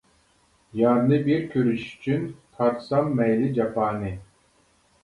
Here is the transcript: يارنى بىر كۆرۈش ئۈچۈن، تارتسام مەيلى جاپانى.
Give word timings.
يارنى 0.79 1.19
بىر 1.27 1.45
كۆرۈش 1.51 1.85
ئۈچۈن، 1.91 2.27
تارتسام 2.57 3.17
مەيلى 3.21 3.55
جاپانى. 3.61 4.13